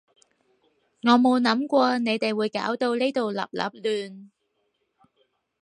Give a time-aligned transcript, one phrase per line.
[1.03, 4.29] 我冇諗過你哋會搞到呢度笠笠亂